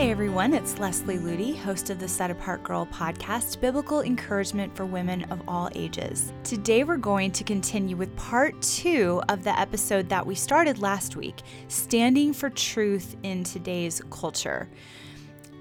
Hey 0.00 0.10
everyone, 0.10 0.54
it's 0.54 0.78
Leslie 0.78 1.18
Ludy, 1.18 1.54
host 1.54 1.90
of 1.90 1.98
the 1.98 2.08
Set 2.08 2.30
Apart 2.30 2.62
Girl 2.62 2.86
podcast, 2.86 3.60
Biblical 3.60 4.00
Encouragement 4.00 4.74
for 4.74 4.86
Women 4.86 5.24
of 5.24 5.42
All 5.46 5.68
Ages. 5.74 6.32
Today 6.42 6.84
we're 6.84 6.96
going 6.96 7.30
to 7.32 7.44
continue 7.44 7.96
with 7.96 8.16
part 8.16 8.58
two 8.62 9.20
of 9.28 9.44
the 9.44 9.60
episode 9.60 10.08
that 10.08 10.26
we 10.26 10.34
started 10.34 10.78
last 10.78 11.16
week 11.16 11.42
Standing 11.68 12.32
for 12.32 12.48
Truth 12.48 13.14
in 13.24 13.44
Today's 13.44 14.00
Culture. 14.08 14.70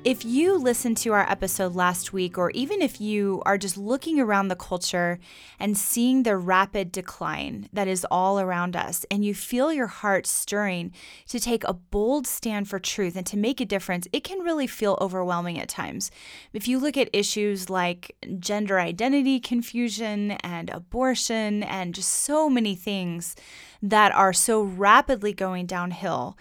If 0.05 0.23
you 0.23 0.57
listened 0.57 0.95
to 1.00 1.11
our 1.11 1.29
episode 1.29 1.75
last 1.75 2.13
week, 2.13 2.38
or 2.38 2.52
even 2.52 2.81
if 2.81 3.02
you 3.02 3.43
are 3.45 3.57
just 3.57 3.77
looking 3.77 4.18
around 4.18 4.48
the 4.48 4.55
culture 4.55 5.20
and 5.59 5.77
seeing 5.77 6.23
the 6.23 6.38
rapid 6.38 6.89
decline 6.89 7.68
that 7.73 7.89
is 7.89 8.07
all 8.09 8.40
around 8.40 8.77
us, 8.77 9.05
and 9.12 9.26
you 9.26 9.35
feel 9.35 9.73
your 9.73 9.88
heart 9.88 10.26
stirring 10.26 10.93
to 11.27 11.38
take 11.38 11.66
a 11.66 11.73
bold 11.73 12.26
stand 12.26 12.70
for 12.70 12.80
truth 12.80 13.17
and 13.17 13.26
to 13.26 13.35
make 13.35 13.59
a 13.59 13.66
difference, 13.66 14.07
it 14.13 14.23
can 14.23 14.40
really 14.40 14.67
feel 14.67 14.98
overwhelming 15.02 15.59
at 15.59 15.67
times. 15.67 16.12
If 16.54 16.66
you 16.66 16.79
look 16.79 16.95
at 16.95 17.09
issues 17.12 17.70
like 17.70 18.16
gender 18.40 18.79
identity 18.79 19.41
confusion 19.41 20.31
and 20.31 20.70
abortion, 20.70 21.62
and 21.62 21.93
just 21.93 22.09
so 22.09 22.49
many 22.49 22.73
things 22.73 23.35
that 23.81 24.13
are 24.13 24.31
so 24.31 24.62
rapidly 24.62 25.34
going 25.34 25.66
downhill, 25.66 26.38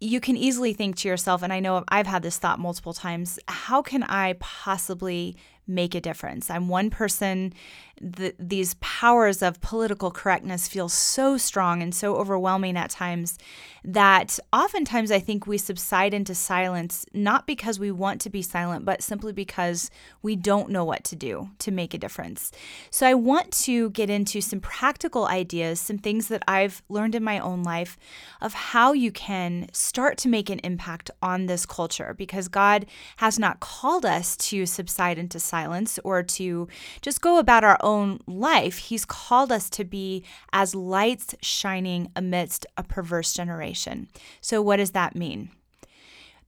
you 0.00 0.18
can 0.18 0.36
easily 0.36 0.72
think 0.72 0.96
to 0.96 1.08
yourself, 1.08 1.42
and 1.42 1.52
I 1.52 1.60
know 1.60 1.84
I've 1.88 2.06
had 2.06 2.22
this 2.22 2.38
thought 2.38 2.58
multiple 2.58 2.94
times 2.94 3.38
how 3.46 3.82
can 3.82 4.02
I 4.02 4.34
possibly 4.40 5.36
make 5.66 5.94
a 5.94 6.00
difference? 6.00 6.50
I'm 6.50 6.68
one 6.68 6.90
person 6.90 7.52
the, 8.00 8.34
these 8.38 8.74
powers 8.80 9.42
of 9.42 9.60
political 9.60 10.10
correctness 10.10 10.66
feel 10.68 10.88
so 10.88 11.36
strong 11.36 11.82
and 11.82 11.94
so 11.94 12.16
overwhelming 12.16 12.76
at 12.76 12.88
times 12.88 13.38
that 13.84 14.38
oftentimes 14.52 15.10
I 15.10 15.20
think 15.20 15.46
we 15.46 15.58
subside 15.58 16.14
into 16.14 16.34
silence, 16.34 17.04
not 17.12 17.46
because 17.46 17.78
we 17.78 17.90
want 17.90 18.20
to 18.22 18.30
be 18.30 18.42
silent, 18.42 18.84
but 18.84 19.02
simply 19.02 19.32
because 19.32 19.90
we 20.22 20.34
don't 20.34 20.70
know 20.70 20.84
what 20.84 21.04
to 21.04 21.16
do 21.16 21.50
to 21.58 21.70
make 21.70 21.92
a 21.92 21.98
difference. 21.98 22.52
So 22.90 23.06
I 23.06 23.14
want 23.14 23.52
to 23.64 23.90
get 23.90 24.08
into 24.08 24.40
some 24.40 24.60
practical 24.60 25.26
ideas, 25.26 25.80
some 25.80 25.98
things 25.98 26.28
that 26.28 26.42
I've 26.48 26.82
learned 26.88 27.14
in 27.14 27.24
my 27.24 27.38
own 27.38 27.62
life 27.62 27.98
of 28.40 28.54
how 28.54 28.92
you 28.92 29.12
can 29.12 29.68
start 29.72 30.16
to 30.18 30.28
make 30.28 30.48
an 30.48 30.60
impact 30.60 31.10
on 31.22 31.46
this 31.46 31.66
culture 31.66 32.14
because 32.16 32.48
God 32.48 32.86
has 33.16 33.38
not 33.38 33.60
called 33.60 34.06
us 34.06 34.36
to 34.38 34.64
subside 34.64 35.18
into 35.18 35.38
silence 35.38 35.98
or 36.04 36.22
to 36.22 36.68
just 37.02 37.20
go 37.20 37.38
about 37.38 37.64
our 37.64 37.78
own 37.82 37.89
own 37.90 38.20
life, 38.26 38.76
He's 38.78 39.04
called 39.04 39.50
us 39.52 39.68
to 39.70 39.84
be 39.84 40.24
as 40.52 40.74
lights 40.74 41.34
shining 41.42 42.10
amidst 42.14 42.66
a 42.76 42.82
perverse 42.82 43.32
generation. 43.32 44.08
So, 44.40 44.62
what 44.62 44.76
does 44.76 44.92
that 44.92 45.16
mean? 45.16 45.50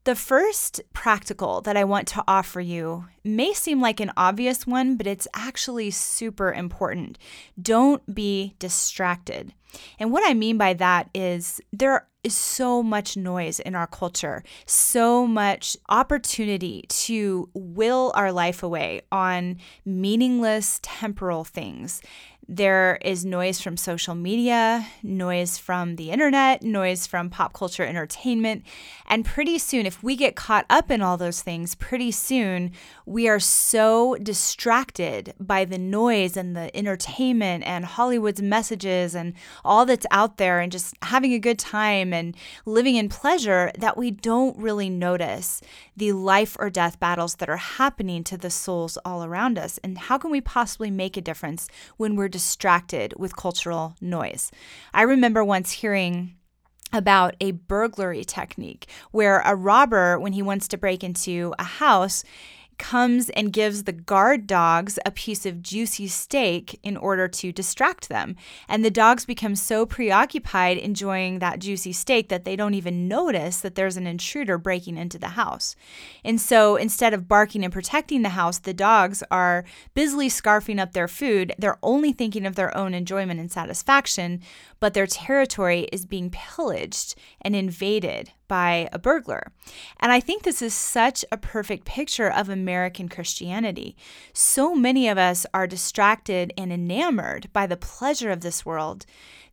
The 0.05 0.17
first 0.17 0.81
practical 0.93 1.61
that 1.61 1.77
I 1.77 1.85
want 1.85 2.09
to 2.09 2.25
offer 2.27 2.61
you 2.61 3.07
may 3.23 3.53
seem 3.53 3.81
like 3.81 4.01
an 4.01 4.11
obvious 4.17 4.67
one, 4.67 4.97
but 4.97 5.07
it's 5.07 5.29
actually 5.33 5.93
super 5.93 6.53
important. 6.53 7.19
Don't 7.61 8.13
be 8.13 8.57
distracted. 8.59 9.55
And 10.01 10.11
what 10.11 10.29
I 10.29 10.35
mean 10.35 10.59
by 10.59 10.75
that 10.75 11.09
is 11.15 11.61
there 11.73 12.09
is 12.25 12.37
so 12.37 12.83
much 12.83 13.17
noise 13.17 13.59
in 13.61 13.75
our 13.75 13.87
culture, 13.87 14.43
so 14.67 15.27
much 15.27 15.77
opportunity 15.89 16.85
to 16.89 17.49
will 17.55 18.13
our 18.15 18.33
life 18.33 18.63
away 18.63 19.03
on 19.11 19.57
meaningless 19.85 20.79
temporal 20.83 21.45
things. 21.45 22.03
There 22.49 22.99
is 23.03 23.25
noise 23.25 23.61
from 23.61 23.77
social 23.77 24.17
media, 24.17 24.89
noise 25.01 25.59
from 25.59 25.95
the 25.95 26.11
internet, 26.11 26.63
noise 26.63 27.07
from 27.07 27.31
pop 27.31 27.53
culture 27.53 27.85
entertainment. 27.85 28.65
And 29.07 29.25
pretty 29.25 29.59
soon, 29.59 29.87
if 29.87 30.03
we 30.03 30.17
get 30.17 30.35
caught 30.35 30.67
up 30.69 30.91
in 30.91 31.03
all 31.03 31.17
those 31.17 31.41
things, 31.41 31.77
pretty 31.77 32.11
soon 32.11 32.73
we 33.07 33.29
are 33.29 33.39
so 33.39 34.17
distracted 34.17 35.35
by 35.39 35.65
the 35.65 35.79
noise 35.79 36.37
and 36.37 36.57
the 36.57 36.77
entertainment 36.77 37.63
and 37.65 37.85
Hollywood's 37.85 38.43
messages 38.43 39.15
and 39.15 39.35
all 39.65 39.87
that's 39.87 40.07
out 40.11 40.37
there 40.37 40.59
and 40.59 40.73
just 40.73 40.97
having 41.03 41.33
a 41.33 41.39
good 41.39 41.61
time 41.61 42.13
and 42.13 42.37
living 42.67 42.97
in 42.97 43.09
pleasure 43.09 43.71
that 43.79 43.97
we 43.97 44.11
don't 44.11 44.59
really 44.59 44.91
notice 44.91 45.61
the 45.97 46.11
life 46.11 46.57
or 46.59 46.71
death 46.71 46.99
battles 46.99 47.37
that 47.37 47.49
are 47.49 47.57
happening 47.57 48.25
to 48.25 48.37
the 48.37 48.51
souls 48.51 48.99
all 49.05 49.23
around 49.23 49.59
us. 49.59 49.79
And 49.85 49.97
how 49.97 50.19
can 50.19 50.33
we 50.33 50.41
possibly 50.41 50.91
make 50.91 51.17
a 51.17 51.21
difference 51.21 51.69
when 51.99 52.17
we're 52.17 52.32
distracted 52.33 53.15
with 53.17 53.37
cultural 53.37 53.95
noise. 54.01 54.51
I 54.93 55.03
remember 55.03 55.45
once 55.45 55.71
hearing 55.71 56.35
about 56.93 57.37
a 57.41 57.53
burglary 57.53 58.25
technique 58.25 58.87
where 59.13 59.41
a 59.41 59.55
robber, 59.55 60.19
when 60.19 60.33
he 60.33 60.43
wants 60.43 60.69
to 60.69 60.77
break 60.77 61.05
into 61.05 61.55
a 61.59 61.65
house, 61.65 62.25
comes 62.83 63.31
and 63.31 63.53
gives 63.53 63.85
the 63.85 63.93
guard 63.93 64.45
dogs 64.47 64.99
a 65.07 65.13
piece 65.13 65.47
of 65.47 65.63
juicy 65.63 66.09
steak 66.09 66.79
in 66.83 66.97
order 66.97 67.29
to 67.29 67.53
distract 67.53 68.09
them. 68.09 68.35
And 68.69 68.85
the 68.85 68.91
dogs 68.91 69.25
become 69.25 69.55
so 69.55 69.87
preoccupied 69.87 70.79
enjoying 70.79 71.39
that 71.39 71.61
juicy 71.61 71.93
steak 71.93 72.29
that 72.29 72.45
they 72.45 72.57
don't 72.57 72.75
even 72.75 73.07
notice 73.07 73.61
that 73.61 73.77
there's 73.77 73.97
an 73.97 74.09
intruder 74.09 74.59
breaking 74.59 74.99
into 74.99 75.17
the 75.17 75.29
house. 75.29 75.77
And 76.25 76.41
so 76.41 76.75
instead 76.75 77.15
of 77.15 77.29
barking 77.29 77.63
and 77.63 77.73
protecting 77.73 78.23
the 78.23 78.31
house, 78.31 78.59
the 78.59 78.75
dogs 78.75 79.23
are 79.31 79.65
busily 79.95 80.29
scarfing 80.29 80.81
up 80.81 80.93
their 80.93 81.09
food. 81.09 81.55
They're 81.57 81.79
only 81.85 82.13
thinking 82.13 82.45
of 82.45 82.57
their 82.57 82.77
own 82.77 82.95
enjoyment 82.95 83.39
and 83.39 83.51
satisfaction, 83.51 84.41
but 84.81 84.93
their 84.93 85.07
territory 85.07 85.89
is 85.93 86.05
being 86.05 86.31
pillaged 86.31 87.15
and 87.41 87.55
invaded 87.55 88.33
by 88.53 88.87
a 88.93 88.99
burglar. 88.99 89.51
And 89.99 90.13
I 90.13 90.21
think 90.21 90.43
this 90.43 90.61
is 90.61 90.75
such 90.75 91.25
a 91.33 91.39
perfect 91.39 91.87
picture 91.87 92.31
of 92.31 92.51
American 92.51 93.09
Christianity. 93.09 93.97
So 94.35 94.75
many 94.75 95.09
of 95.09 95.17
us 95.17 95.47
are 95.55 95.67
distracted 95.67 96.53
and 96.59 96.71
enamored 96.71 97.49
by 97.55 97.67
the 97.67 97.79
pleasure 97.79 98.31
of 98.31 98.43
this 98.43 98.67
world 98.67 99.07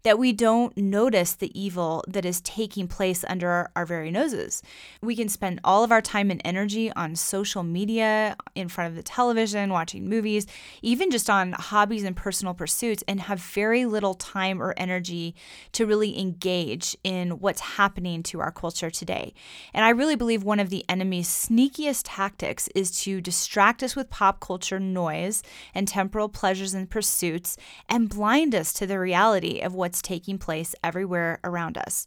that 0.04 0.18
we 0.18 0.32
don't 0.32 0.76
notice 0.78 1.34
the 1.34 1.60
evil 1.60 2.04
that 2.08 2.26
is 2.26 2.40
taking 2.42 2.88
place 2.88 3.26
under 3.28 3.50
our, 3.50 3.72
our, 3.76 3.86
very 3.86 4.12
noses. 4.12 4.62
We 5.02 5.16
can 5.16 5.28
spend 5.30 5.60
all 5.64 5.84
of 5.84 5.92
our 5.92 6.02
time 6.02 6.32
and 6.32 6.42
energy 6.46 6.92
on 6.94 7.16
social 7.16 7.64
media, 7.64 8.36
in 8.56 8.70
front 8.70 8.90
of 8.90 8.96
the 8.96 9.04
television, 9.04 9.72
watching 9.72 10.08
movies, 10.08 10.46
even 10.82 11.12
just 11.12 11.30
on 11.30 11.54
hobbies 11.54 12.04
and 12.04 12.16
personal 12.16 12.54
pursuits, 12.54 13.04
and 13.08 13.22
have 13.22 13.40
very 13.40 13.86
little 13.86 14.14
time 14.14 14.62
or 14.62 14.74
energy 14.78 15.36
to 15.74 15.86
really 15.86 16.20
engage 16.20 16.96
in 17.04 17.32
what's 17.40 17.62
happening 17.62 18.24
to 18.24 18.40
our 18.40 18.52
culture 18.52 18.90
today. 18.90 19.34
And 19.74 19.84
I 19.84 19.90
really 19.90 20.16
believe 20.16 20.44
one 20.44 20.60
of 20.60 20.70
the 20.70 20.86
enemy's 20.88 21.28
sneakiest 21.28 22.04
tactics 22.06 22.70
is 22.76 22.92
to 23.02 23.22
distract 23.22 23.84
us 23.84 23.96
with 23.96 24.10
pop 24.10 24.40
culture 24.40 24.80
noise 24.80 25.44
and 25.74 25.88
temporal 25.88 26.30
pleasures 26.30 26.74
and 26.74 26.90
pursuits 26.90 27.58
and 27.88 28.10
blind 28.10 28.54
us 28.54 28.72
to 28.74 28.88
the 28.88 29.00
reality 29.00 29.60
of 29.60 29.74
what 29.74 29.89
what's 29.90 30.04
taking 30.04 30.38
place 30.38 30.76
everywhere 30.84 31.40
around 31.44 31.76
us. 31.76 32.06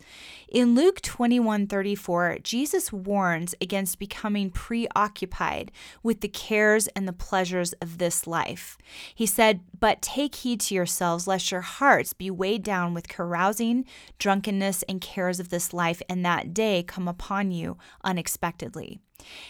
In 0.48 0.76
Luke 0.76 1.00
21 1.02 1.66
34, 1.66 2.38
Jesus 2.44 2.92
warns 2.92 3.56
against 3.60 3.98
becoming 3.98 4.50
preoccupied 4.50 5.72
with 6.00 6.20
the 6.20 6.28
cares 6.28 6.86
and 6.88 7.08
the 7.08 7.12
pleasures 7.12 7.72
of 7.82 7.98
this 7.98 8.24
life. 8.24 8.78
He 9.16 9.26
said, 9.26 9.62
But 9.80 10.00
take 10.00 10.36
heed 10.36 10.60
to 10.60 10.76
yourselves, 10.76 11.26
lest 11.26 11.50
your 11.50 11.62
hearts 11.62 12.12
be 12.12 12.30
weighed 12.30 12.62
down 12.62 12.94
with 12.94 13.08
carousing, 13.08 13.84
drunkenness, 14.20 14.84
and 14.84 15.00
cares 15.00 15.40
of 15.40 15.48
this 15.48 15.72
life, 15.72 16.00
and 16.08 16.24
that 16.24 16.54
day 16.54 16.84
come 16.84 17.08
upon 17.08 17.50
you 17.50 17.78
unexpectedly. 18.04 19.00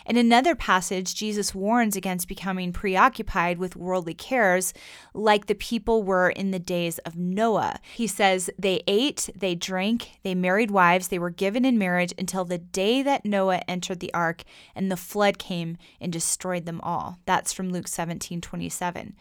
In 0.06 0.16
another 0.16 0.54
passage, 0.54 1.14
Jesus 1.14 1.54
warns 1.54 1.96
against 1.96 2.28
becoming 2.28 2.72
preoccupied 2.72 3.58
with 3.58 3.76
worldly 3.76 4.14
cares 4.14 4.72
like 5.14 5.46
the 5.46 5.54
people 5.54 6.02
were 6.02 6.30
in 6.30 6.50
the 6.50 6.58
days 6.58 6.98
of 6.98 7.16
Noah. 7.16 7.80
He 7.94 8.06
says, 8.06 8.50
They 8.58 8.82
ate, 8.86 9.30
they 9.34 9.54
drank, 9.54 10.18
they 10.22 10.34
married 10.34 10.70
wives, 10.70 11.08
they 11.08 11.18
were 11.18 11.30
given 11.30 11.64
in 11.64 11.78
marriage 11.78 12.14
until 12.18 12.44
the 12.44 12.58
day 12.58 13.02
that 13.02 13.24
Noah 13.24 13.62
entered 13.68 14.00
the 14.00 14.12
ark 14.14 14.42
and 14.74 14.90
the 14.90 14.96
flood 14.96 15.38
came 15.38 15.76
and 16.00 16.12
destroyed 16.12 16.66
them 16.66 16.80
all. 16.82 17.18
That's 17.26 17.52
from 17.52 17.70
Luke 17.70 17.88
17 17.88 18.40
27. 18.40 19.14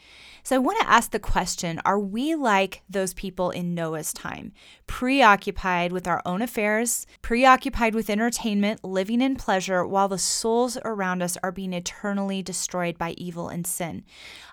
So 0.44 0.56
I 0.56 0.60
want 0.60 0.80
to 0.80 0.90
ask 0.90 1.12
the 1.12 1.20
question 1.20 1.80
Are 1.86 2.00
we 2.00 2.36
like 2.36 2.82
those 2.90 3.14
people 3.14 3.52
in 3.52 3.74
Noah's 3.74 4.12
time, 4.14 4.52
preoccupied 4.88 5.92
with 5.92 6.08
our 6.08 6.22
own 6.26 6.42
affairs, 6.42 7.06
preoccupied 7.22 7.94
with 7.94 8.10
entertainment, 8.10 8.84
living 8.84 9.22
in 9.22 9.36
pleasure, 9.36 9.86
while 9.86 10.08
the 10.08 10.18
souls 10.42 10.78
around 10.84 11.22
us 11.22 11.38
are 11.44 11.52
being 11.52 11.72
eternally 11.74 12.42
destroyed 12.42 12.98
by 12.98 13.12
evil 13.12 13.48
and 13.48 13.68
sin? 13.68 14.04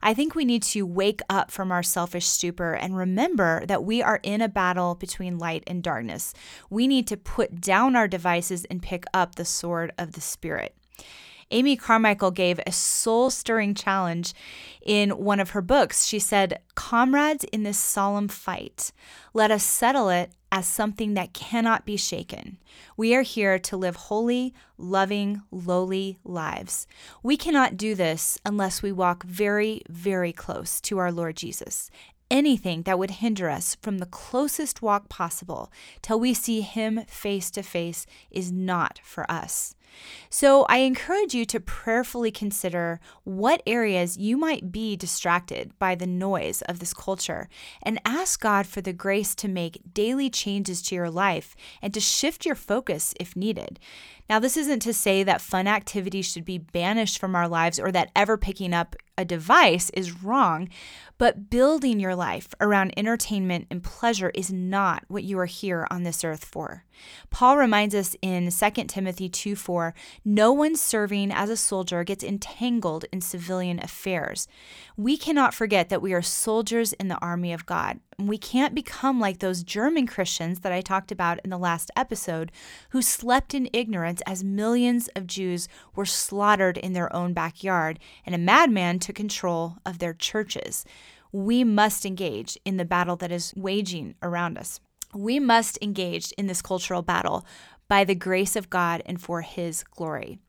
I 0.02 0.12
think 0.12 0.34
we 0.34 0.44
need 0.44 0.62
to 0.64 0.86
wake 0.86 1.20
up 1.30 1.50
from 1.50 1.72
our 1.72 1.82
selfish 1.82 2.26
stupor 2.26 2.74
and 2.74 2.96
remember 2.96 3.64
that 3.66 3.84
we 3.84 4.02
are 4.02 4.20
in 4.22 4.42
a 4.42 4.48
battle 4.48 4.94
between 4.94 5.38
light 5.38 5.64
and 5.66 5.82
darkness. 5.82 6.34
We 6.68 6.86
need 6.86 7.06
to 7.08 7.16
put 7.16 7.60
down 7.60 7.96
our 7.96 8.06
devices 8.06 8.66
and 8.66 8.82
pick 8.82 9.04
up 9.14 9.34
the 9.34 9.44
sword 9.44 9.92
of 9.96 10.12
the 10.12 10.20
Spirit. 10.20 10.74
Amy 11.50 11.76
Carmichael 11.76 12.30
gave 12.30 12.60
a 12.66 12.72
soul 12.72 13.30
stirring 13.30 13.74
challenge 13.74 14.34
in 14.84 15.10
one 15.10 15.40
of 15.40 15.50
her 15.50 15.62
books. 15.62 16.06
She 16.06 16.18
said, 16.18 16.60
Comrades 16.74 17.44
in 17.44 17.62
this 17.62 17.78
solemn 17.78 18.28
fight, 18.28 18.92
let 19.32 19.50
us 19.50 19.64
settle 19.64 20.08
it 20.10 20.32
as 20.50 20.66
something 20.66 21.14
that 21.14 21.34
cannot 21.34 21.84
be 21.84 21.96
shaken. 21.96 22.58
We 22.96 23.14
are 23.14 23.22
here 23.22 23.58
to 23.58 23.76
live 23.76 23.96
holy, 23.96 24.54
loving, 24.76 25.42
lowly 25.50 26.18
lives. 26.24 26.86
We 27.22 27.36
cannot 27.36 27.76
do 27.76 27.94
this 27.94 28.38
unless 28.44 28.82
we 28.82 28.92
walk 28.92 29.24
very, 29.24 29.82
very 29.88 30.32
close 30.32 30.80
to 30.82 30.98
our 30.98 31.12
Lord 31.12 31.36
Jesus. 31.36 31.90
Anything 32.30 32.82
that 32.82 32.98
would 32.98 33.10
hinder 33.10 33.48
us 33.48 33.74
from 33.80 33.98
the 33.98 34.06
closest 34.06 34.82
walk 34.82 35.08
possible 35.08 35.72
till 36.02 36.20
we 36.20 36.34
see 36.34 36.60
Him 36.60 37.04
face 37.08 37.50
to 37.52 37.62
face 37.62 38.04
is 38.30 38.52
not 38.52 39.00
for 39.02 39.30
us. 39.30 39.74
So 40.30 40.64
I 40.68 40.78
encourage 40.78 41.34
you 41.34 41.44
to 41.46 41.60
prayerfully 41.60 42.30
consider 42.30 43.00
what 43.24 43.62
areas 43.66 44.16
you 44.16 44.36
might 44.36 44.70
be 44.70 44.96
distracted 44.96 45.72
by 45.78 45.94
the 45.94 46.06
noise 46.06 46.62
of 46.62 46.78
this 46.78 46.92
culture 46.92 47.48
and 47.82 48.00
ask 48.04 48.40
God 48.40 48.66
for 48.66 48.80
the 48.80 48.92
grace 48.92 49.34
to 49.36 49.48
make 49.48 49.80
daily 49.94 50.28
changes 50.28 50.82
to 50.82 50.94
your 50.94 51.10
life 51.10 51.56
and 51.80 51.94
to 51.94 52.00
shift 52.00 52.44
your 52.44 52.54
focus 52.54 53.14
if 53.18 53.36
needed. 53.36 53.78
Now, 54.28 54.38
this 54.38 54.56
isn't 54.56 54.80
to 54.80 54.92
say 54.92 55.22
that 55.22 55.40
fun 55.40 55.66
activities 55.66 56.30
should 56.30 56.44
be 56.44 56.58
banished 56.58 57.18
from 57.18 57.34
our 57.34 57.48
lives 57.48 57.80
or 57.80 57.90
that 57.92 58.10
ever 58.14 58.36
picking 58.36 58.74
up 58.74 58.94
a 59.18 59.24
device 59.24 59.90
is 59.90 60.22
wrong, 60.22 60.68
but 61.18 61.50
building 61.50 61.98
your 61.98 62.14
life 62.14 62.54
around 62.60 62.94
entertainment 62.96 63.66
and 63.68 63.82
pleasure 63.82 64.30
is 64.32 64.52
not 64.52 65.02
what 65.08 65.24
you 65.24 65.36
are 65.40 65.46
here 65.46 65.88
on 65.90 66.04
this 66.04 66.22
earth 66.22 66.44
for. 66.44 66.84
Paul 67.28 67.58
reminds 67.58 67.96
us 67.96 68.16
in 68.22 68.50
2 68.50 68.84
Timothy 68.84 69.28
2 69.28 69.56
4 69.56 69.92
no 70.24 70.52
one 70.52 70.76
serving 70.76 71.32
as 71.32 71.50
a 71.50 71.56
soldier 71.56 72.04
gets 72.04 72.22
entangled 72.22 73.04
in 73.12 73.20
civilian 73.20 73.80
affairs. 73.82 74.46
We 74.96 75.16
cannot 75.16 75.52
forget 75.52 75.88
that 75.88 76.00
we 76.00 76.12
are 76.12 76.22
soldiers 76.22 76.92
in 76.94 77.08
the 77.08 77.18
army 77.18 77.52
of 77.52 77.66
God. 77.66 77.98
We 78.20 78.36
can't 78.36 78.74
become 78.74 79.20
like 79.20 79.38
those 79.38 79.62
German 79.62 80.08
Christians 80.08 80.60
that 80.60 80.72
I 80.72 80.80
talked 80.80 81.12
about 81.12 81.38
in 81.44 81.50
the 81.50 81.56
last 81.56 81.88
episode 81.94 82.50
who 82.90 83.00
slept 83.00 83.54
in 83.54 83.70
ignorance 83.72 84.22
as 84.26 84.42
millions 84.42 85.08
of 85.14 85.28
Jews 85.28 85.68
were 85.94 86.04
slaughtered 86.04 86.78
in 86.78 86.94
their 86.94 87.14
own 87.14 87.32
backyard 87.32 88.00
and 88.26 88.34
a 88.34 88.38
madman 88.38 88.98
took 88.98 89.14
control 89.14 89.76
of 89.86 90.00
their 90.00 90.14
churches. 90.14 90.84
We 91.30 91.62
must 91.62 92.04
engage 92.04 92.58
in 92.64 92.76
the 92.76 92.84
battle 92.84 93.14
that 93.16 93.30
is 93.30 93.54
waging 93.56 94.16
around 94.20 94.58
us. 94.58 94.80
We 95.14 95.38
must 95.38 95.78
engage 95.80 96.32
in 96.32 96.48
this 96.48 96.60
cultural 96.60 97.02
battle 97.02 97.46
by 97.86 98.02
the 98.02 98.16
grace 98.16 98.56
of 98.56 98.68
God 98.68 99.00
and 99.06 99.20
for 99.22 99.42
His 99.42 99.84
glory. 99.84 100.40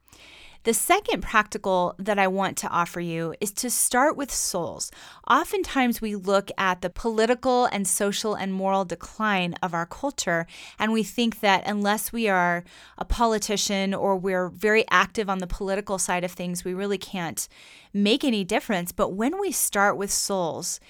The 0.63 0.73
second 0.73 1.21
practical 1.21 1.95
that 1.97 2.19
I 2.19 2.27
want 2.27 2.57
to 2.57 2.67
offer 2.67 3.00
you 3.00 3.33
is 3.39 3.51
to 3.53 3.69
start 3.69 4.17
with 4.17 4.29
souls. 4.29 4.91
Oftentimes, 5.29 6.01
we 6.01 6.15
look 6.15 6.51
at 6.57 6.81
the 6.81 6.89
political 6.89 7.65
and 7.65 7.88
social 7.88 8.35
and 8.35 8.53
moral 8.53 8.83
decline 8.83 9.53
of 9.63 9.73
our 9.73 9.85
culture, 9.85 10.45
and 10.77 10.91
we 10.91 11.01
think 11.01 11.39
that 11.39 11.65
unless 11.65 12.11
we 12.11 12.27
are 12.27 12.65
a 12.97 13.06
politician 13.06 13.94
or 13.94 14.17
we're 14.17 14.50
very 14.50 14.83
active 14.91 15.29
on 15.29 15.38
the 15.38 15.47
political 15.47 15.97
side 15.97 16.25
of 16.25 16.31
things, 16.33 16.65
we 16.65 16.73
really 16.73 16.97
can't 16.97 17.47
make 17.94 18.25
any 18.25 18.44
difference. 18.44 18.91
But 18.91 19.13
when 19.13 19.39
we 19.39 19.53
start 19.53 19.95
with 19.95 20.11
souls, 20.11 20.81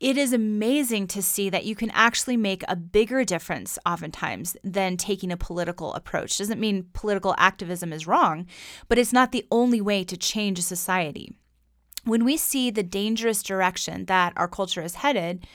it 0.00 0.16
is 0.16 0.32
amazing 0.32 1.06
to 1.08 1.22
see 1.22 1.50
that 1.50 1.64
you 1.64 1.74
can 1.74 1.90
actually 1.90 2.36
make 2.36 2.62
a 2.68 2.76
bigger 2.76 3.24
difference 3.24 3.78
oftentimes 3.84 4.56
than 4.62 4.96
taking 4.96 5.32
a 5.32 5.36
political 5.36 5.92
approach. 5.94 6.38
Doesn't 6.38 6.60
mean 6.60 6.88
political 6.92 7.34
activism 7.36 7.92
is 7.92 8.06
wrong, 8.06 8.46
but 8.88 8.98
it's 8.98 9.12
not 9.12 9.32
the 9.32 9.46
only 9.50 9.80
way 9.80 10.04
to 10.04 10.16
change 10.16 10.58
a 10.58 10.62
society. 10.62 11.32
When 12.04 12.24
we 12.24 12.36
see 12.36 12.70
the 12.70 12.82
dangerous 12.82 13.42
direction 13.42 14.06
that 14.06 14.32
our 14.36 14.48
culture 14.48 14.82
is 14.82 14.96
headed, 14.96 15.46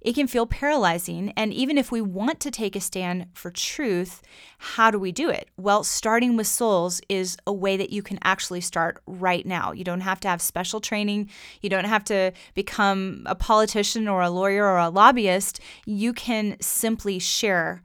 it 0.00 0.14
can 0.14 0.26
feel 0.26 0.46
paralyzing. 0.46 1.32
And 1.36 1.52
even 1.52 1.76
if 1.76 1.90
we 1.90 2.00
want 2.00 2.40
to 2.40 2.50
take 2.50 2.76
a 2.76 2.80
stand 2.80 3.26
for 3.32 3.50
truth, 3.50 4.22
how 4.58 4.90
do 4.90 4.98
we 4.98 5.12
do 5.12 5.28
it? 5.28 5.48
Well, 5.56 5.82
starting 5.84 6.36
with 6.36 6.46
souls 6.46 7.00
is 7.08 7.36
a 7.46 7.52
way 7.52 7.76
that 7.76 7.90
you 7.90 8.02
can 8.02 8.18
actually 8.22 8.60
start 8.60 9.02
right 9.06 9.44
now. 9.44 9.72
You 9.72 9.84
don't 9.84 10.00
have 10.00 10.20
to 10.20 10.28
have 10.28 10.40
special 10.40 10.80
training, 10.80 11.30
you 11.60 11.68
don't 11.68 11.84
have 11.84 12.04
to 12.04 12.32
become 12.54 13.24
a 13.26 13.34
politician 13.34 14.08
or 14.08 14.22
a 14.22 14.30
lawyer 14.30 14.64
or 14.64 14.78
a 14.78 14.88
lobbyist. 14.88 15.60
You 15.84 16.12
can 16.12 16.56
simply 16.60 17.18
share 17.18 17.82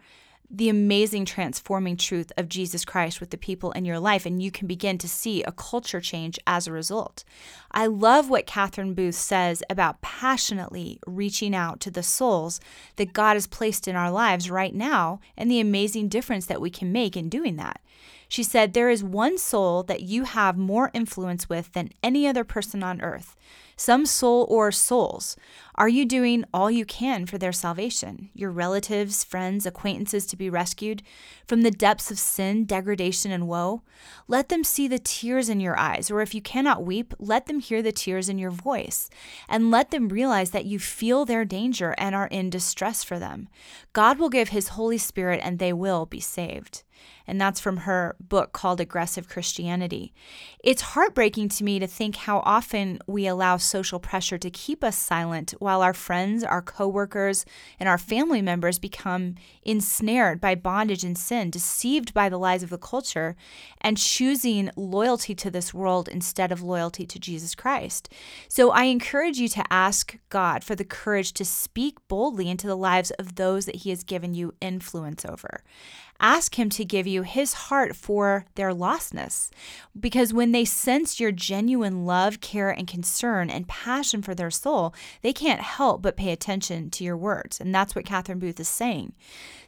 the 0.54 0.70
amazing 0.70 1.26
transforming 1.26 1.98
truth 1.98 2.32
of 2.38 2.48
Jesus 2.48 2.86
Christ 2.86 3.20
with 3.20 3.32
the 3.32 3.38
people 3.38 3.72
in 3.72 3.86
your 3.86 4.00
life, 4.00 4.24
and 4.24 4.42
you 4.42 4.52
can 4.52 4.68
begin 4.68 5.00
to 5.00 5.10
see 5.10 5.42
a 5.42 5.52
culture 5.52 6.00
change 6.00 6.38
as 6.46 6.68
a 6.68 6.72
result. 6.72 7.24
I 7.74 7.88
love 7.88 8.30
what 8.30 8.46
Catherine 8.46 8.94
Booth 8.94 9.16
says 9.16 9.64
about 9.70 10.02
passionately 10.02 11.00
reaching 11.08 11.56
out 11.56 11.80
to 11.82 11.92
the 11.92 12.04
souls 12.04 12.60
that 12.98 13.14
God 13.14 13.34
has 13.34 13.48
placed 13.48 13.88
in 13.88 13.96
our 13.96 14.12
lives 14.12 14.50
right 14.50 14.76
now 14.76 15.20
and 15.36 15.50
the 15.50 15.60
amazing 15.60 16.08
difference 16.08 16.46
that 16.46 16.62
we 16.62 16.70
can 16.70 16.92
make 16.92 17.18
in 17.18 17.30
doing 17.30 17.56
that. 17.56 17.82
She 18.28 18.44
said, 18.44 18.74
There 18.74 18.90
is 18.90 19.04
one 19.04 19.38
soul 19.38 19.84
that 19.84 20.02
you 20.02 20.24
have 20.24 20.58
more 20.58 20.92
influence 20.94 21.50
with 21.50 21.74
than 21.74 21.92
any 22.04 22.28
other 22.28 22.44
person 22.44 22.84
on 22.84 23.02
earth 23.02 23.36
some 23.76 24.06
soul 24.06 24.46
or 24.50 24.72
souls? 24.72 25.36
Are 25.76 25.90
you 25.90 26.06
doing 26.06 26.46
all 26.54 26.70
you 26.70 26.86
can 26.86 27.26
for 27.26 27.38
their 27.38 27.52
salvation, 27.52 28.30
your 28.34 28.52
relatives, 28.52 29.24
friends, 29.24 29.66
acquaintances 29.66 30.26
to 30.28 30.38
be 30.38 30.50
rescued 30.50 31.02
from 31.48 31.62
the 31.62 31.72
depths 31.72 32.12
of 32.12 32.20
sin, 32.20 32.66
degradation, 32.66 33.32
and 33.32 33.48
woe? 33.48 33.82
Let 34.28 34.50
them 34.50 34.64
see 34.64 34.88
the 34.88 35.00
tears 35.00 35.50
in 35.50 35.60
your 35.60 35.78
eyes, 35.78 36.12
or 36.12 36.22
if 36.22 36.36
you 36.36 36.42
cannot 36.42 36.86
weep, 36.86 37.14
let 37.20 37.48
them 37.48 37.60
hear 37.64 37.82
the 37.82 37.92
tears 37.92 38.30
in 38.30 38.38
your 38.38 38.52
voice, 38.52 39.10
and 39.50 39.72
let 39.72 39.92
them 39.92 40.10
realize 40.10 40.52
that 40.52 40.66
you 40.66 40.80
feel 40.80 41.26
their 41.26 41.46
danger 41.46 41.96
and 41.98 42.14
are 42.14 42.28
in 42.28 42.50
distress 42.50 43.04
for 43.04 43.18
them. 43.18 43.48
God 43.94 44.20
will 44.20 44.30
give 44.30 44.50
His 44.50 44.70
Holy 44.70 44.98
Spirit, 44.98 45.40
and 45.44 45.60
they 45.60 45.74
will 45.74 46.06
be 46.06 46.20
saved 46.20 46.84
and 47.26 47.40
that's 47.40 47.60
from 47.60 47.78
her 47.78 48.16
book 48.20 48.52
called 48.52 48.82
Aggressive 48.82 49.28
Christianity. 49.28 50.14
It's 50.64 50.82
heartbreaking 50.82 51.50
to 51.50 51.64
me 51.64 51.80
to 51.80 51.88
think 51.88 52.16
how 52.16 52.40
often 52.40 53.00
we 53.08 53.28
allow 53.28 53.58
social 53.58 54.00
pressure 54.00 54.38
to 54.38 54.50
keep 54.50 54.84
us 54.84 54.98
silent 54.98 55.54
while 55.60 55.82
our 55.82 55.94
friends, 55.94 56.44
our 56.44 56.62
coworkers, 56.62 57.46
and 57.80 57.88
our 57.88 57.98
family 57.98 58.42
members 58.42 58.80
become 58.80 59.36
ensnared 59.64 60.42
by 60.42 60.56
bondage 60.56 61.04
and 61.04 61.18
sin, 61.18 61.50
deceived 61.50 62.14
by 62.14 62.30
the 62.30 62.38
lies 62.38 62.64
of 62.64 62.70
the 62.70 62.78
culture, 62.78 63.36
and 63.82 63.98
choosing 63.98 64.70
loyalty 64.76 65.36
to 65.36 65.50
this 65.50 65.74
world 65.74 66.08
instead 66.08 66.52
of 66.52 66.62
loyalty 66.62 67.06
to 67.06 67.20
Jesus 67.20 67.56
Christ. 67.56 68.10
So 68.48 68.72
I 68.72 68.84
encourage 68.86 69.38
you 69.38 69.48
to 69.50 69.64
ask 69.72 70.18
God 70.30 70.64
for 70.64 70.76
the 70.76 70.84
courage 70.84 71.34
to 71.34 71.46
speak 71.46 71.98
boldly 72.08 72.50
into 72.50 72.68
the 72.68 72.78
lives 72.78 73.12
of 73.12 73.36
those 73.36 73.66
that 73.66 73.78
He 73.78 73.90
has 73.90 74.04
given 74.04 74.34
you 74.34 74.54
influence 74.62 75.26
over. 75.26 75.64
Ask 76.24 76.58
Him 76.58 76.70
to 76.70 76.86
give 76.86 77.06
you 77.06 77.24
His 77.24 77.54
heart 77.54 77.98
for 77.98 78.46
their 78.56 78.74
lostness. 78.74 79.50
Because 80.00 80.34
when 80.34 80.54
they 80.54 80.64
sense 80.64 81.20
your 81.20 81.34
genuine 81.34 82.06
love, 82.06 82.40
care, 82.40 82.70
and 82.72 82.88
concern 82.88 83.50
and 83.50 83.68
passion 83.68 84.22
for 84.22 84.34
their 84.34 84.50
soul, 84.50 84.96
they 85.22 85.34
can't 85.34 85.60
help 85.60 86.02
but 86.02 86.16
pay 86.16 86.32
attention 86.32 86.90
to 86.92 87.04
your 87.04 87.18
words. 87.18 87.60
And 87.60 87.76
that's 87.76 87.94
what 87.94 88.06
Catherine 88.06 88.40
Booth 88.40 88.60
is 88.62 88.70
saying. 88.70 89.12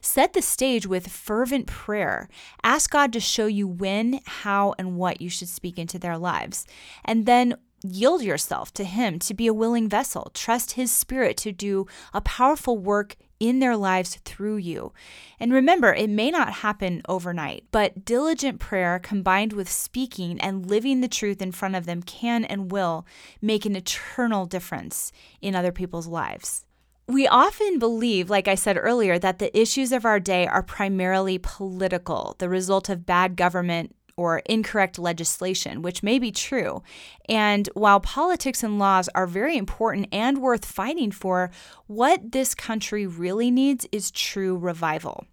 Set 0.00 0.32
the 0.32 0.40
stage 0.40 0.86
with 0.86 1.08
fervent 1.08 1.66
prayer. 1.66 2.26
Ask 2.64 2.90
God 2.90 3.12
to 3.12 3.20
show 3.20 3.46
you 3.46 3.68
when, 3.68 4.20
how, 4.24 4.74
and 4.78 4.96
what 4.96 5.20
you 5.20 5.28
should 5.28 5.48
speak 5.48 5.78
into 5.78 5.98
their 5.98 6.16
lives. 6.16 6.66
And 7.04 7.26
then 7.26 7.56
yield 7.84 8.22
yourself 8.22 8.72
to 8.74 8.84
Him 8.84 9.18
to 9.18 9.34
be 9.34 9.46
a 9.46 9.54
willing 9.54 9.90
vessel. 9.90 10.30
Trust 10.32 10.72
His 10.72 10.90
Spirit 10.90 11.36
to 11.38 11.52
do 11.52 11.86
a 12.14 12.22
powerful 12.22 12.78
work 12.78 13.16
in 13.38 13.58
their 13.58 13.76
lives 13.76 14.16
through 14.24 14.56
you. 14.56 14.92
And 15.38 15.52
remember, 15.52 15.92
it 15.92 16.10
may 16.10 16.30
not 16.30 16.54
happen 16.54 17.02
overnight, 17.08 17.64
but 17.70 18.04
diligent 18.04 18.60
prayer 18.60 18.98
combined 18.98 19.52
with 19.52 19.70
speaking 19.70 20.40
and 20.40 20.68
living 20.68 21.00
the 21.00 21.08
truth 21.08 21.42
in 21.42 21.52
front 21.52 21.74
of 21.74 21.86
them 21.86 22.02
can 22.02 22.44
and 22.44 22.70
will 22.72 23.06
make 23.40 23.66
an 23.66 23.76
eternal 23.76 24.46
difference 24.46 25.12
in 25.40 25.54
other 25.54 25.72
people's 25.72 26.06
lives. 26.06 26.64
We 27.08 27.28
often 27.28 27.78
believe, 27.78 28.30
like 28.30 28.48
I 28.48 28.56
said 28.56 28.76
earlier, 28.76 29.16
that 29.18 29.38
the 29.38 29.56
issues 29.56 29.92
of 29.92 30.04
our 30.04 30.18
day 30.18 30.46
are 30.46 30.62
primarily 30.62 31.38
political, 31.38 32.34
the 32.38 32.48
result 32.48 32.88
of 32.88 33.06
bad 33.06 33.36
government, 33.36 33.94
or 34.16 34.38
incorrect 34.46 34.98
legislation, 34.98 35.82
which 35.82 36.02
may 36.02 36.18
be 36.18 36.32
true. 36.32 36.82
And 37.28 37.68
while 37.74 38.00
politics 38.00 38.62
and 38.62 38.78
laws 38.78 39.08
are 39.14 39.26
very 39.26 39.56
important 39.56 40.08
and 40.12 40.38
worth 40.38 40.64
fighting 40.64 41.10
for, 41.10 41.50
what 41.86 42.32
this 42.32 42.54
country 42.54 43.06
really 43.06 43.50
needs 43.50 43.86
is 43.92 44.10
true 44.10 44.56
revival. 44.56 45.26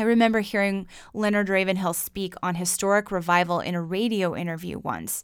I 0.00 0.04
remember 0.04 0.40
hearing 0.40 0.86
Leonard 1.12 1.50
Ravenhill 1.50 1.92
speak 1.92 2.32
on 2.42 2.54
historic 2.54 3.10
revival 3.10 3.60
in 3.60 3.74
a 3.74 3.82
radio 3.82 4.34
interview 4.34 4.78
once, 4.78 5.22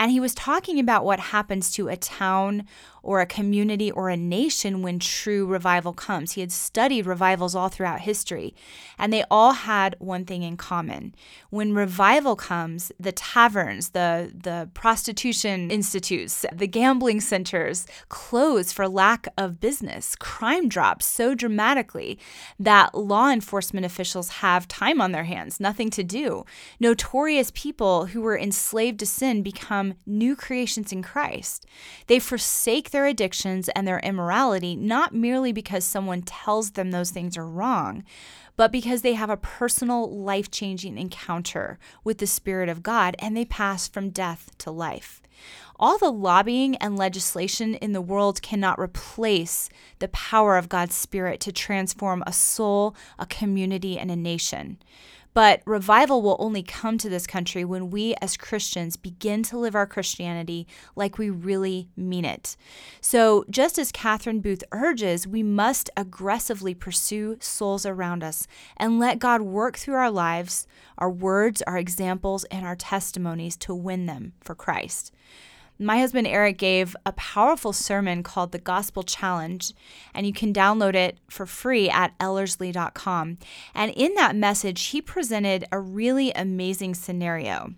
and 0.00 0.10
he 0.10 0.18
was 0.18 0.34
talking 0.34 0.80
about 0.80 1.04
what 1.04 1.20
happens 1.20 1.70
to 1.74 1.86
a 1.86 1.96
town 1.96 2.64
or 3.04 3.20
a 3.20 3.26
community 3.26 3.88
or 3.88 4.08
a 4.08 4.16
nation 4.16 4.82
when 4.82 4.98
true 4.98 5.46
revival 5.46 5.92
comes. 5.92 6.32
He 6.32 6.40
had 6.40 6.50
studied 6.50 7.06
revivals 7.06 7.54
all 7.54 7.68
throughout 7.68 8.00
history, 8.00 8.52
and 8.98 9.12
they 9.12 9.22
all 9.30 9.52
had 9.52 9.94
one 10.00 10.24
thing 10.24 10.42
in 10.42 10.56
common. 10.56 11.14
When 11.50 11.72
revival 11.72 12.34
comes, 12.34 12.90
the 12.98 13.12
taverns, 13.12 13.90
the, 13.90 14.32
the 14.34 14.68
prostitution 14.74 15.70
institutes, 15.70 16.44
the 16.52 16.66
gambling 16.66 17.20
centers 17.20 17.86
close 18.08 18.72
for 18.72 18.88
lack 18.88 19.28
of 19.38 19.60
business. 19.60 20.16
Crime 20.16 20.68
drops 20.68 21.06
so 21.06 21.32
dramatically 21.32 22.18
that 22.58 22.92
law 22.92 23.30
enforcement 23.30 23.86
officials 24.16 24.40
have 24.40 24.66
time 24.68 25.00
on 25.00 25.12
their 25.12 25.24
hands, 25.24 25.60
nothing 25.60 25.90
to 25.90 26.02
do. 26.02 26.44
Notorious 26.80 27.50
people 27.54 28.06
who 28.06 28.22
were 28.22 28.38
enslaved 28.38 28.98
to 29.00 29.06
sin 29.06 29.42
become 29.42 29.94
new 30.06 30.34
creations 30.34 30.92
in 30.92 31.02
Christ. 31.02 31.66
They 32.06 32.18
forsake 32.18 32.90
their 32.90 33.06
addictions 33.06 33.68
and 33.70 33.86
their 33.86 34.00
immorality, 34.00 34.74
not 34.74 35.14
merely 35.14 35.52
because 35.52 35.84
someone 35.84 36.22
tells 36.22 36.72
them 36.72 36.90
those 36.90 37.10
things 37.10 37.36
are 37.36 37.46
wrong, 37.46 38.04
but 38.56 38.72
because 38.72 39.02
they 39.02 39.14
have 39.14 39.30
a 39.30 39.36
personal, 39.36 40.10
life 40.10 40.50
changing 40.50 40.98
encounter 40.98 41.78
with 42.02 42.18
the 42.18 42.26
Spirit 42.26 42.68
of 42.68 42.82
God 42.82 43.16
and 43.18 43.36
they 43.36 43.44
pass 43.44 43.86
from 43.86 44.10
death 44.10 44.50
to 44.58 44.70
life. 44.70 45.20
All 45.78 45.98
the 45.98 46.10
lobbying 46.10 46.76
and 46.76 46.96
legislation 46.96 47.74
in 47.74 47.92
the 47.92 48.00
world 48.00 48.40
cannot 48.40 48.78
replace 48.78 49.68
the 49.98 50.08
power 50.08 50.56
of 50.56 50.70
God's 50.70 50.94
Spirit 50.94 51.40
to 51.40 51.52
transform 51.52 52.24
a 52.26 52.32
soul, 52.32 52.96
a 53.18 53.26
community, 53.26 53.98
and 53.98 54.10
a 54.10 54.16
nation. 54.16 54.78
But 55.36 55.60
revival 55.66 56.22
will 56.22 56.38
only 56.38 56.62
come 56.62 56.96
to 56.96 57.10
this 57.10 57.26
country 57.26 57.62
when 57.62 57.90
we 57.90 58.14
as 58.22 58.38
Christians 58.38 58.96
begin 58.96 59.42
to 59.42 59.58
live 59.58 59.74
our 59.74 59.86
Christianity 59.86 60.66
like 60.94 61.18
we 61.18 61.28
really 61.28 61.90
mean 61.94 62.24
it. 62.24 62.56
So, 63.02 63.44
just 63.50 63.78
as 63.78 63.92
Catherine 63.92 64.40
Booth 64.40 64.64
urges, 64.72 65.26
we 65.26 65.42
must 65.42 65.90
aggressively 65.94 66.72
pursue 66.72 67.36
souls 67.38 67.84
around 67.84 68.24
us 68.24 68.46
and 68.78 68.98
let 68.98 69.18
God 69.18 69.42
work 69.42 69.76
through 69.76 69.96
our 69.96 70.10
lives, 70.10 70.66
our 70.96 71.10
words, 71.10 71.60
our 71.66 71.76
examples, 71.76 72.44
and 72.44 72.64
our 72.64 72.74
testimonies 72.74 73.58
to 73.58 73.74
win 73.74 74.06
them 74.06 74.32
for 74.40 74.54
Christ. 74.54 75.12
My 75.78 75.98
husband 75.98 76.26
Eric 76.26 76.56
gave 76.56 76.96
a 77.04 77.12
powerful 77.12 77.72
sermon 77.72 78.22
called 78.22 78.52
The 78.52 78.58
Gospel 78.58 79.02
Challenge, 79.02 79.72
and 80.14 80.26
you 80.26 80.32
can 80.32 80.52
download 80.52 80.94
it 80.94 81.18
for 81.28 81.44
free 81.44 81.90
at 81.90 82.16
ellerslie.com. 82.18 83.38
And 83.74 83.92
in 83.92 84.14
that 84.14 84.34
message, 84.34 84.86
he 84.86 85.02
presented 85.02 85.66
a 85.70 85.78
really 85.78 86.32
amazing 86.32 86.94
scenario. 86.94 87.74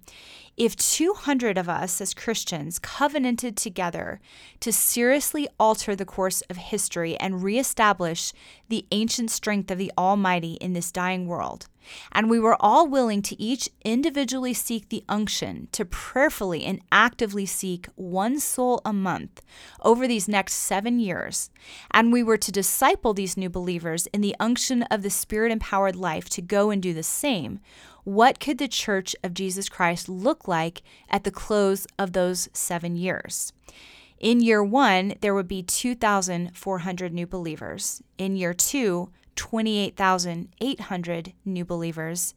If 0.58 0.74
200 0.74 1.56
of 1.56 1.68
us 1.68 2.00
as 2.00 2.12
Christians 2.12 2.80
covenanted 2.80 3.56
together 3.56 4.20
to 4.58 4.72
seriously 4.72 5.46
alter 5.56 5.94
the 5.94 6.04
course 6.04 6.40
of 6.50 6.56
history 6.56 7.16
and 7.18 7.44
reestablish 7.44 8.32
the 8.68 8.84
ancient 8.90 9.30
strength 9.30 9.70
of 9.70 9.78
the 9.78 9.92
Almighty 9.96 10.54
in 10.54 10.72
this 10.72 10.90
dying 10.90 11.28
world, 11.28 11.68
and 12.10 12.28
we 12.28 12.40
were 12.40 12.56
all 12.58 12.88
willing 12.88 13.22
to 13.22 13.40
each 13.40 13.68
individually 13.84 14.52
seek 14.52 14.88
the 14.88 15.04
unction 15.08 15.68
to 15.70 15.84
prayerfully 15.84 16.64
and 16.64 16.80
actively 16.90 17.46
seek 17.46 17.86
one 17.94 18.40
soul 18.40 18.80
a 18.84 18.92
month 18.92 19.40
over 19.84 20.08
these 20.08 20.26
next 20.26 20.54
seven 20.54 20.98
years, 20.98 21.50
and 21.92 22.12
we 22.12 22.24
were 22.24 22.36
to 22.36 22.50
disciple 22.50 23.14
these 23.14 23.36
new 23.36 23.48
believers 23.48 24.08
in 24.08 24.22
the 24.22 24.34
unction 24.40 24.82
of 24.84 25.02
the 25.02 25.10
Spirit 25.10 25.52
empowered 25.52 25.94
life 25.94 26.28
to 26.28 26.42
go 26.42 26.70
and 26.70 26.82
do 26.82 26.92
the 26.92 27.04
same, 27.04 27.60
what 28.08 28.40
could 28.40 28.56
the 28.56 28.68
Church 28.68 29.14
of 29.22 29.34
Jesus 29.34 29.68
Christ 29.68 30.08
look 30.08 30.48
like 30.48 30.80
at 31.10 31.24
the 31.24 31.30
close 31.30 31.86
of 31.98 32.14
those 32.14 32.48
seven 32.54 32.96
years? 32.96 33.52
In 34.18 34.40
year 34.40 34.64
one, 34.64 35.12
there 35.20 35.34
would 35.34 35.46
be 35.46 35.62
2,400 35.62 37.12
new 37.12 37.26
believers. 37.26 38.02
In 38.16 38.34
year 38.34 38.54
two, 38.54 39.10
28,800 39.36 41.32
new 41.44 41.66
believers. 41.66 42.34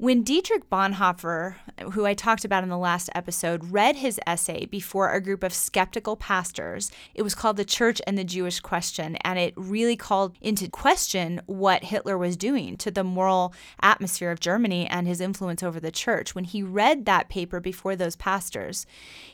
When 0.01 0.23
Dietrich 0.23 0.67
Bonhoeffer, 0.67 1.57
who 1.91 2.07
I 2.07 2.15
talked 2.15 2.43
about 2.43 2.63
in 2.63 2.69
the 2.69 2.77
last 2.79 3.11
episode, 3.13 3.71
read 3.71 3.97
his 3.97 4.19
essay 4.25 4.65
before 4.65 5.11
a 5.11 5.21
group 5.21 5.43
of 5.43 5.53
skeptical 5.53 6.15
pastors, 6.15 6.91
it 7.13 7.21
was 7.21 7.35
called 7.35 7.55
The 7.55 7.65
Church 7.65 8.01
and 8.07 8.17
the 8.17 8.23
Jewish 8.23 8.61
Question, 8.61 9.15
and 9.17 9.37
it 9.37 9.53
really 9.55 9.95
called 9.95 10.35
into 10.41 10.67
question 10.67 11.39
what 11.45 11.83
Hitler 11.83 12.17
was 12.17 12.35
doing 12.35 12.77
to 12.77 12.89
the 12.89 13.03
moral 13.03 13.53
atmosphere 13.79 14.31
of 14.31 14.39
Germany 14.39 14.87
and 14.87 15.05
his 15.05 15.21
influence 15.21 15.61
over 15.61 15.79
the 15.79 15.91
church. 15.91 16.33
When 16.33 16.45
he 16.45 16.63
read 16.63 17.05
that 17.05 17.29
paper 17.29 17.59
before 17.59 17.95
those 17.95 18.15
pastors, 18.15 18.87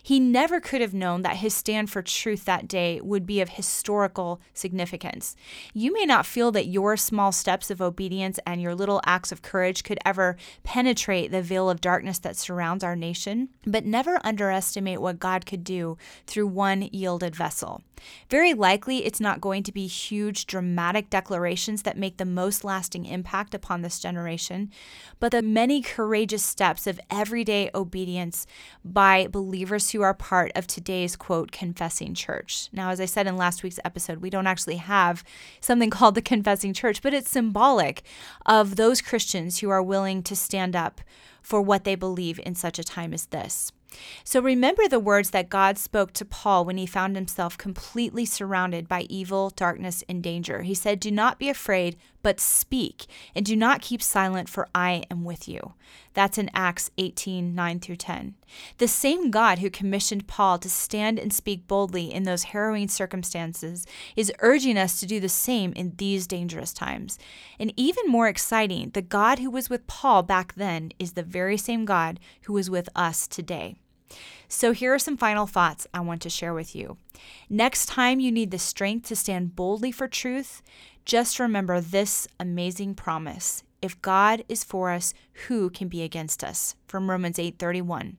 he 0.04 0.20
never 0.20 0.60
could 0.60 0.82
have 0.82 0.94
known 0.94 1.22
that 1.22 1.38
his 1.38 1.54
stand 1.54 1.90
for 1.90 2.02
truth 2.02 2.44
that 2.44 2.68
day 2.68 3.00
would 3.00 3.26
be 3.26 3.40
of 3.40 3.52
historical 3.52 4.42
significance. 4.54 5.38
You 5.74 5.94
may 5.94 6.04
not 6.04 6.26
feel 6.26 6.52
that 6.52 6.68
your 6.68 6.98
small 6.98 7.32
steps 7.32 7.72
of 7.72 7.82
obedience 7.82 8.38
and 8.46 8.62
your 8.62 8.76
little 8.76 9.00
acts 9.06 9.32
of 9.32 9.42
courage 9.42 9.86
could 9.86 10.00
ever 10.04 10.36
penetrate 10.64 11.32
the 11.32 11.42
veil 11.42 11.70
of 11.70 11.82
darkness 11.82 12.20
that 12.20 12.38
surrounds 12.38 12.84
our 12.84 12.96
nation, 12.96 13.50
but 13.66 13.86
never 13.86 14.20
underestimate 14.24 15.02
what 15.02 15.20
God 15.20 15.46
could 15.46 15.64
do 15.64 15.98
through 16.26 16.48
one 16.48 16.90
yielded 16.92 17.36
vessel. 17.36 17.82
Very 18.30 18.54
likely, 18.54 19.06
it's 19.06 19.20
not 19.20 19.42
going 19.42 19.64
to 19.64 19.72
be 19.72 19.88
huge, 19.88 20.46
dramatic 20.46 21.10
declarations 21.10 21.84
that 21.84 21.98
make 21.98 22.18
the 22.18 22.26
most 22.26 22.64
lasting 22.64 23.06
impact 23.06 23.54
upon 23.54 23.82
this 23.82 24.00
generation, 24.00 24.72
but 25.20 25.32
the 25.32 25.42
many 25.42 25.82
courageous 25.82 26.44
steps 26.44 26.88
of 26.88 27.00
everyday 27.10 27.70
obedience 27.74 28.46
by 28.84 29.28
believers 29.28 29.92
who 29.92 30.02
are 30.02 30.14
part 30.14 30.52
of 30.56 30.68
today's 30.68 31.16
quote, 31.16 31.52
confessing 31.52 32.14
church. 32.14 32.70
Now, 32.72 32.90
as 32.90 33.00
I 33.02 33.06
said 33.06 33.28
in 33.28 33.38
last 33.38 33.64
week's 33.64 33.80
episode, 33.84 34.20
we 34.20 34.30
don't 34.30 34.48
actually 34.48 34.78
have 34.78 35.24
something 35.62 35.90
called 35.98 36.16
the 36.16 36.22
confessing 36.22 36.74
church, 36.74 37.02
but 37.02 37.14
it's 37.14 37.30
symbolic 37.30 38.04
of 38.46 38.76
those 38.76 39.02
Christians 39.02 39.60
who 39.60 39.70
are 39.70 39.84
willing 39.84 40.24
to 40.24 40.36
stand 40.36 40.76
up 40.76 41.02
for 41.42 41.62
what 41.62 41.84
they 41.84 41.96
believe 41.96 42.40
in 42.46 42.56
such 42.56 42.78
a 42.78 42.84
time 42.84 43.14
as 43.14 43.28
this. 43.28 43.72
So 44.24 44.42
remember 44.42 44.88
the 44.88 45.00
words 45.00 45.30
that 45.32 45.50
God 45.50 45.78
spoke 45.78 46.14
to 46.14 46.26
Paul 46.26 46.66
when 46.66 46.78
he 46.78 46.86
found 46.86 47.16
himself 47.16 47.58
completely 47.58 48.26
surrounded 48.26 48.88
by 48.88 49.02
evil, 49.10 49.50
darkness, 49.50 50.04
and 50.10 50.22
danger. 50.22 50.64
He 50.64 50.74
said, 50.74 51.00
Do 51.00 51.12
not 51.12 51.40
be 51.40 51.50
afraid, 51.50 51.98
but 52.22 52.40
speak, 52.40 53.06
and 53.36 53.46
do 53.46 53.56
not 53.56 53.82
keep 53.82 54.02
silent, 54.02 54.50
for 54.50 54.68
I 54.74 55.04
am 55.10 55.24
with 55.24 55.48
you. 55.48 55.74
That's 56.14 56.38
in 56.38 56.50
Acts 56.54 56.90
18 56.98 57.54
9 57.54 57.80
through 57.80 57.96
10. 57.98 58.36
The 58.80 58.88
same 58.88 59.30
God 59.30 59.60
who 59.60 59.70
commissioned 59.70 60.28
Paul 60.28 60.58
to 60.60 60.70
stand 60.70 61.20
and 61.20 61.32
speak 61.32 61.68
boldly 61.68 62.14
in 62.14 62.24
those 62.24 62.44
harrowing 62.44 62.88
circumstances 62.88 63.86
is 64.16 64.34
urging 64.40 64.78
us 64.78 65.00
to 65.00 65.06
do 65.06 65.20
the 65.20 65.30
same 65.30 65.74
in 65.74 65.94
these 65.98 66.28
dangerous 66.28 66.74
times. 66.74 67.20
And 67.60 67.74
even 67.78 68.08
more 68.08 68.28
exciting, 68.28 68.92
the 68.92 69.02
God 69.02 69.40
who 69.40 69.52
was 69.52 69.70
with 69.70 69.88
Paul 69.88 70.24
back 70.24 70.56
then 70.56 70.92
is 71.00 71.14
the 71.14 71.24
very 71.24 71.58
same 71.58 71.86
God 71.86 72.20
who 72.44 72.58
is 72.58 72.70
with 72.70 72.90
us 72.96 73.28
today. 73.28 73.76
So, 74.50 74.72
here 74.72 74.94
are 74.94 75.00
some 75.00 75.18
final 75.18 75.46
thoughts 75.46 75.88
I 75.94 76.00
want 76.00 76.22
to 76.22 76.30
share 76.30 76.54
with 76.54 76.74
you. 76.74 76.98
Next 77.50 77.88
time 77.88 78.20
you 78.22 78.32
need 78.32 78.52
the 78.52 78.60
strength 78.60 79.08
to 79.10 79.16
stand 79.16 79.56
boldly 79.56 79.92
for 79.92 80.08
truth, 80.08 80.62
just 81.08 81.40
remember 81.40 81.80
this 81.80 82.28
amazing 82.38 82.94
promise. 82.94 83.64
If 83.82 84.02
God 84.02 84.44
is 84.50 84.66
for 84.66 84.92
us, 84.92 85.14
who 85.48 85.70
can 85.70 85.88
be 85.88 86.04
against 86.04 86.44
us? 86.44 86.76
From 86.86 87.10
Romans 87.10 87.40
8:31. 87.40 88.18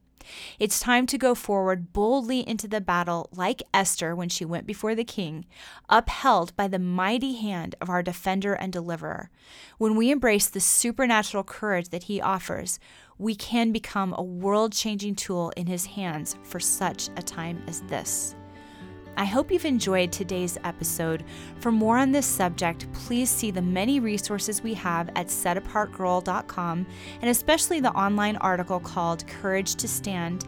It's 0.59 0.81
time 0.81 1.07
to 1.09 1.19
go 1.19 1.35
forward 1.35 1.93
boldly 1.93 2.49
into 2.49 2.67
the 2.67 2.81
battle, 2.81 3.29
like 3.31 3.63
Esther 3.75 4.17
when 4.17 4.31
she 4.31 4.47
went 4.47 4.67
before 4.67 4.95
the 4.95 5.05
king, 5.05 5.45
upheld 5.91 6.57
by 6.57 6.67
the 6.67 6.79
mighty 6.79 7.35
hand 7.37 7.75
of 7.79 7.91
our 7.91 8.03
defender 8.03 8.55
and 8.55 8.73
deliverer. 8.73 9.31
When 9.77 9.95
we 9.95 10.11
embrace 10.11 10.49
the 10.49 10.61
supernatural 10.61 11.45
courage 11.45 11.91
that 11.91 12.05
he 12.05 12.23
offers, 12.23 12.79
we 13.19 13.35
can 13.35 13.71
become 13.71 14.15
a 14.17 14.23
world 14.23 14.73
changing 14.73 15.17
tool 15.17 15.51
in 15.59 15.67
his 15.67 15.85
hands 15.87 16.37
for 16.43 16.59
such 16.59 17.11
a 17.17 17.23
time 17.23 17.63
as 17.67 17.83
this. 17.83 18.35
I 19.19 19.25
hope 19.25 19.51
you've 19.51 19.65
enjoyed 19.65 20.13
today's 20.13 20.57
episode. 20.63 21.25
For 21.59 21.73
more 21.73 21.99
on 21.99 22.13
this 22.13 22.25
subject, 22.25 22.91
please 22.93 23.29
see 23.29 23.51
the 23.51 23.61
many 23.61 23.99
resources 23.99 24.63
we 24.63 24.75
have 24.75 25.09
at 25.17 25.27
setapartgirl.com 25.27 26.87
and 27.21 27.29
especially 27.29 27.81
the 27.81 27.91
online 27.91 28.37
article 28.37 28.79
called 28.79 29.27
Courage 29.27 29.75
to 29.75 29.89
Stand. 29.89 30.45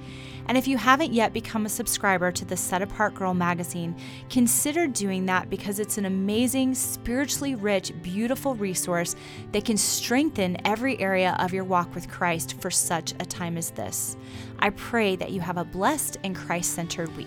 And 0.47 0.57
if 0.57 0.69
you 0.69 0.79
haven't 0.79 1.13
yet 1.13 1.33
become 1.33 1.67
a 1.67 1.69
subscriber 1.69 2.31
to 2.31 2.45
the 2.45 2.57
Set 2.57 2.81
Apart 2.81 3.17
Girl 3.17 3.35
magazine, 3.35 3.97
consider 4.29 4.87
doing 4.87 5.27
that 5.27 5.51
because 5.51 5.81
it's 5.81 5.99
an 5.99 6.05
amazing, 6.05 6.77
spiritually 6.77 7.57
rich, 7.57 7.93
beautiful 8.03 8.55
resource 8.55 9.17
that 9.51 9.65
can 9.65 9.77
strengthen 9.77 10.65
every 10.65 10.97
area 11.01 11.37
of 11.41 11.53
your 11.53 11.65
walk 11.65 11.93
with 11.93 12.09
Christ 12.09 12.61
for 12.61 12.71
such 12.71 13.15
a 13.19 13.25
time 13.25 13.57
as 13.57 13.71
this. 13.71 14.17
I 14.61 14.71
pray 14.71 15.17
that 15.17 15.33
you 15.33 15.41
have 15.41 15.59
a 15.59 15.65
blessed 15.65 16.19
and 16.23 16.37
Christ 16.37 16.73
centered 16.73 17.17
week. 17.17 17.27